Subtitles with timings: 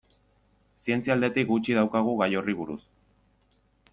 [0.85, 2.81] Zientzia aldetik gutxi daukagu gai horri buruz.